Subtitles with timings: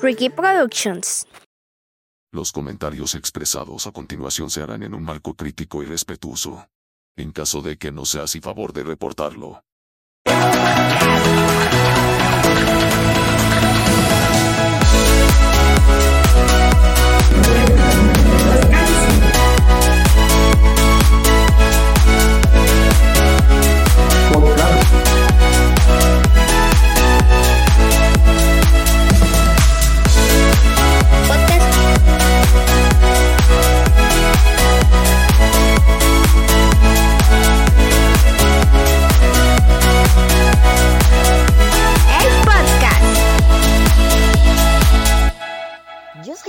[0.00, 1.26] Ricky Productions.
[2.32, 6.68] Los comentarios expresados a continuación se harán en un marco crítico y respetuoso.
[7.16, 9.64] En caso de que no sea así favor de reportarlo.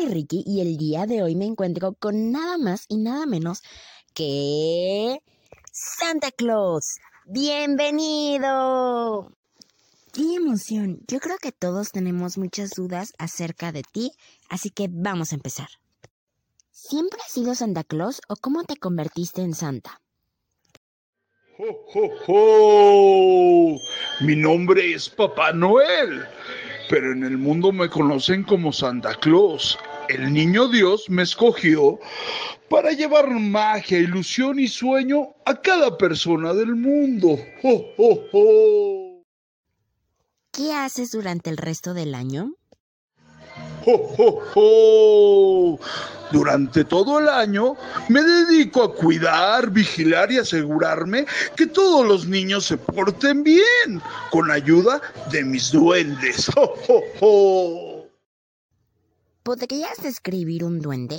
[0.09, 3.61] Ricky y el día de hoy me encuentro con nada más y nada menos
[4.13, 5.21] que
[5.71, 6.97] Santa Claus.
[7.25, 9.31] ¡Bienvenido!
[10.11, 10.99] ¡Qué emoción!
[11.07, 14.11] Yo creo que todos tenemos muchas dudas acerca de ti,
[14.49, 15.67] así que vamos a empezar.
[16.71, 20.01] ¿Siempre has sido Santa Claus o cómo te convertiste en Santa?
[21.57, 23.77] ¡Jo, jo, jo!
[24.21, 26.25] Mi nombre es Papá Noel,
[26.89, 29.77] pero en el mundo me conocen como Santa Claus.
[30.09, 31.99] El niño Dios me escogió
[32.67, 37.38] para llevar magia, ilusión y sueño a cada persona del mundo.
[37.61, 39.23] ¡Jo, jo, jo!
[40.51, 42.55] ¿Qué haces durante el resto del año?
[43.85, 45.79] ¡Jo, jo, jo!
[46.31, 47.75] Durante todo el año
[48.07, 54.01] me dedico a cuidar, vigilar y asegurarme que todos los niños se porten bien,
[54.31, 55.01] con ayuda
[55.31, 56.49] de mis duendes.
[56.55, 57.88] ¡Jo, jo, jo!
[59.50, 61.17] ¿Podrías describir un duende?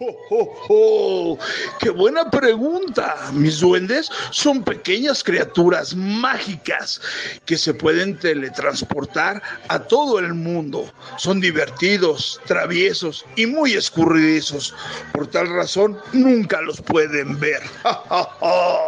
[0.00, 1.38] ¡Jo, jo, jo!
[1.78, 3.30] ¡Qué buena pregunta!
[3.32, 7.00] Mis duendes son pequeñas criaturas mágicas
[7.46, 10.92] que se pueden teletransportar a todo el mundo.
[11.18, 14.74] Son divertidos, traviesos y muy escurridizos.
[15.12, 17.62] Por tal razón, nunca los pueden ver.
[17.84, 18.78] ¡Ja, ja, ja!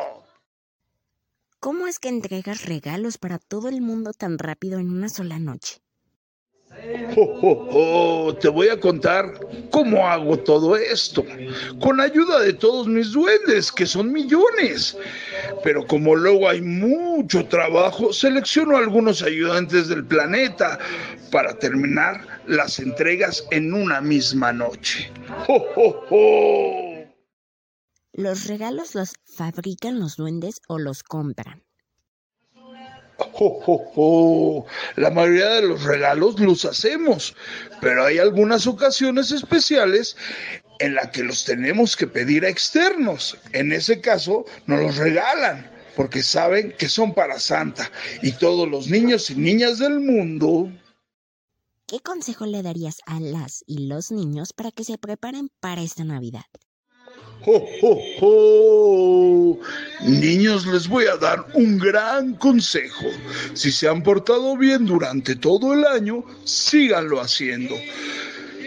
[1.60, 5.80] ¿Cómo es que entregas regalos para todo el mundo tan rápido en una sola noche?
[7.14, 8.34] ¡Jo, jo, jo!
[8.36, 9.32] Te voy a contar
[9.70, 11.24] cómo hago todo esto.
[11.80, 14.96] Con ayuda de todos mis duendes, que son millones.
[15.62, 20.78] Pero como luego hay mucho trabajo, selecciono algunos ayudantes del planeta
[21.30, 25.10] para terminar las entregas en una misma noche.
[25.46, 26.90] ¡Jo, jo, jo!
[28.12, 31.62] ¿Los regalos los fabrican los duendes o los compran?
[33.32, 34.66] ¡Jo, jo, jo!
[34.96, 37.36] La mayoría de los regalos los hacemos,
[37.80, 40.16] pero hay algunas ocasiones especiales
[40.78, 43.36] en las que los tenemos que pedir a externos.
[43.52, 47.90] En ese caso, nos los regalan, porque saben que son para Santa
[48.22, 50.72] y todos los niños y niñas del mundo.
[51.86, 56.04] ¿Qué consejo le darías a las y los niños para que se preparen para esta
[56.04, 56.44] Navidad?
[57.42, 59.58] ¡Jo, jo, jo!
[60.02, 63.06] Niños, les voy a dar un gran consejo.
[63.54, 67.74] Si se han portado bien durante todo el año, síganlo haciendo.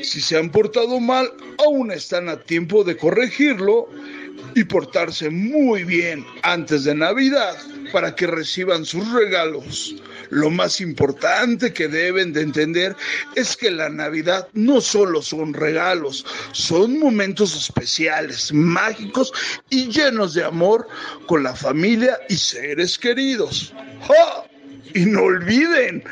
[0.01, 1.31] Si se han portado mal,
[1.65, 3.89] aún están a tiempo de corregirlo
[4.55, 7.55] y portarse muy bien antes de Navidad
[7.93, 9.95] para que reciban sus regalos.
[10.31, 12.95] Lo más importante que deben de entender
[13.35, 19.31] es que la Navidad no solo son regalos, son momentos especiales, mágicos
[19.69, 20.87] y llenos de amor
[21.27, 23.71] con la familia y seres queridos.
[24.07, 24.43] ¡Ja!
[24.95, 26.03] Y no olviden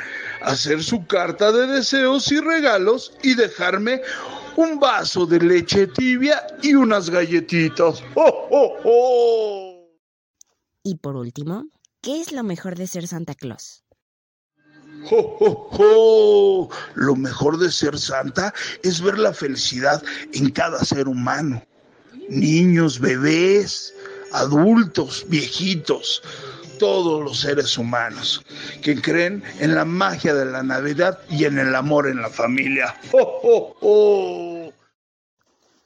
[0.41, 4.01] hacer su carta de deseos y regalos y dejarme
[4.55, 8.03] un vaso de leche tibia y unas galletitas.
[8.13, 9.70] ¡Oh, oh, oh!
[10.83, 11.65] Y por último,
[12.01, 13.83] ¿qué es lo mejor de ser Santa Claus?
[15.03, 16.69] ¡Jo, jo, jo!
[16.95, 18.53] Lo mejor de ser santa
[18.83, 20.03] es ver la felicidad
[20.33, 21.63] en cada ser humano.
[22.29, 23.93] Niños, bebés,
[24.31, 26.21] adultos, viejitos,
[26.77, 28.43] todos los seres humanos
[28.81, 32.95] que creen en la magia de la Navidad y en el amor en la familia.
[33.11, 34.73] ¡Jo, jo, jo!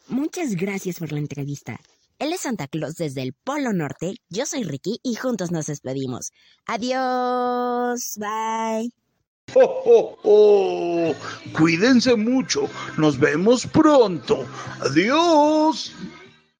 [0.07, 1.79] Muchas gracias por la entrevista.
[2.17, 6.31] Él es Santa Claus desde el Polo Norte, yo soy Ricky y juntos nos despedimos.
[6.65, 8.89] Adiós, bye.
[9.53, 11.15] ¡Jo, jo, jo!
[11.57, 12.69] Cuídense mucho.
[12.97, 14.45] Nos vemos pronto.
[14.79, 15.91] Adiós.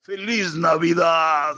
[0.03, 1.55] Feliz Navidad.